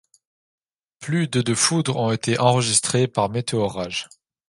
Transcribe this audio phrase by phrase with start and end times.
[0.99, 4.09] Plus de de foudres ont été enregistrées par Météorage.